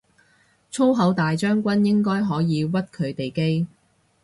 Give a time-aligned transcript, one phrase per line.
[0.71, 3.67] 粗口大將軍應該可以屈佢哋機